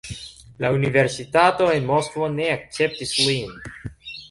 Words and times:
La 0.63 0.71
universitato 0.77 1.67
en 1.75 1.85
Moskvo 1.91 2.31
ne 2.39 2.49
akceptis 2.57 3.15
lin. 3.29 3.57